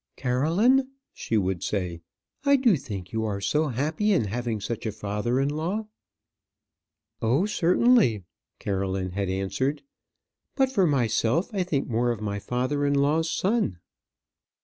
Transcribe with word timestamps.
"Caroline," 0.17 0.87
she 1.13 1.37
would 1.37 1.61
say, 1.61 2.01
"I 2.43 2.55
do 2.55 2.75
think 2.75 3.13
you 3.13 3.23
are 3.23 3.39
so 3.39 3.67
happy 3.67 4.13
in 4.13 4.23
having 4.23 4.59
such 4.59 4.87
a 4.87 4.91
father 4.91 5.39
in 5.39 5.49
law." 5.49 5.89
"Oh, 7.21 7.45
certainly," 7.45 8.23
Caroline 8.57 9.11
had 9.11 9.29
answered. 9.29 9.83
"But, 10.55 10.71
for 10.71 10.87
myself, 10.87 11.51
I 11.53 11.61
think 11.61 11.87
more 11.87 12.09
of 12.09 12.19
my 12.19 12.39
father 12.39 12.83
in 12.83 12.95
law's 12.95 13.29
son." 13.29 13.77